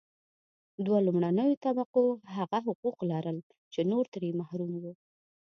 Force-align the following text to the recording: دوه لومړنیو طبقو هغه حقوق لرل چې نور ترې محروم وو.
دوه 0.85 0.99
لومړنیو 1.07 1.59
طبقو 1.65 2.03
هغه 2.37 2.57
حقوق 2.67 2.97
لرل 3.11 3.37
چې 3.73 3.79
نور 3.91 4.05
ترې 4.13 4.29
محروم 4.39 4.71
وو. 4.81 4.93